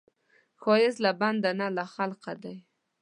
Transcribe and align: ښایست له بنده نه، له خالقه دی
ښایست 0.61 0.99
له 1.05 1.11
بنده 1.21 1.51
نه، 1.59 1.67
له 1.77 1.83
خالقه 1.93 2.33
دی 2.43 2.55